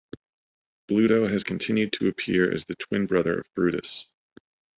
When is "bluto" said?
0.89-1.29